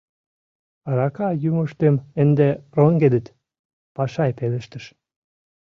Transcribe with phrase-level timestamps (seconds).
[0.89, 3.25] —Арака йӱымыштым ынде роҥгедыт,—
[3.95, 4.85] Пашай пелештыш.